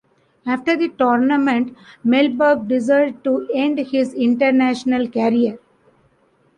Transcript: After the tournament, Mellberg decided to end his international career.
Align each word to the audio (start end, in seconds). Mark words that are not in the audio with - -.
After 0.47 0.75
the 0.75 0.89
tournament, 0.89 1.77
Mellberg 2.03 2.67
decided 2.67 3.23
to 3.23 3.47
end 3.53 3.77
his 3.77 4.15
international 4.15 5.07
career. 5.07 5.59